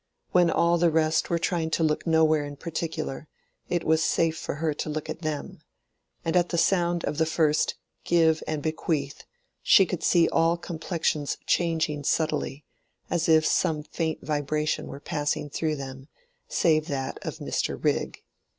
When 0.31 0.49
all 0.49 0.79
the 0.79 0.89
rest 0.89 1.29
were 1.29 1.37
trying 1.37 1.69
to 1.77 1.83
look 1.83 2.07
nowhere 2.07 2.43
in 2.43 2.55
particular, 2.55 3.27
it 3.69 3.83
was 3.83 4.03
safe 4.03 4.35
for 4.35 4.55
her 4.55 4.73
to 4.73 4.89
look 4.89 5.11
at 5.11 5.21
them. 5.21 5.59
And 6.25 6.35
at 6.35 6.49
the 6.49 6.57
sound 6.57 7.05
of 7.05 7.19
the 7.19 7.25
first 7.27 7.75
"give 8.03 8.41
and 8.47 8.63
bequeath" 8.63 9.25
she 9.61 9.85
could 9.85 10.01
see 10.01 10.27
all 10.29 10.57
complexions 10.57 11.37
changing 11.45 12.03
subtly, 12.05 12.65
as 13.11 13.29
if 13.29 13.45
some 13.45 13.83
faint 13.83 14.25
vibration 14.25 14.87
were 14.87 14.99
passing 14.99 15.51
through 15.51 15.75
them, 15.75 16.07
save 16.47 16.87
that 16.87 17.23
of 17.23 17.37
Mr. 17.37 17.77
Rigg. 17.79 18.23